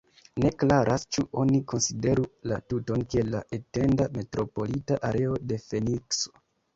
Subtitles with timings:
[0.43, 6.35] Ne klaras ĉu oni konsideru la tuton kiel la etenda metropolita areo de Fenikso.